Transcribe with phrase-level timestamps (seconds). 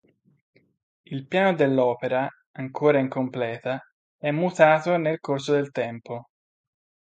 [1.03, 3.79] Il piano dell'opera, ancora incompleta,
[4.17, 6.27] è mutato nel corso del tempo.